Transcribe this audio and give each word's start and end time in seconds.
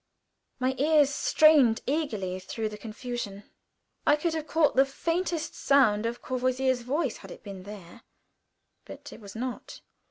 My 0.57 0.73
ear 0.79 1.05
strained 1.05 1.81
eagerly 1.85 2.39
through 2.39 2.69
the 2.69 2.77
confusion. 2.79 3.43
I 4.03 4.15
could 4.15 4.33
have 4.33 4.47
caught 4.47 4.75
the 4.75 4.83
faintest 4.83 5.53
sound 5.53 6.07
of 6.07 6.23
Courvoisier's 6.23 6.81
voice 6.81 7.17
had 7.17 7.29
it 7.29 7.43
been 7.43 7.61
there, 7.65 8.01
but 8.83 9.13
it 9.13 9.21
was 9.21 9.35
not. 9.35 9.81